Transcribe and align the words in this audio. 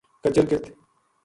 کچر 0.23 0.45
ک 0.49 0.53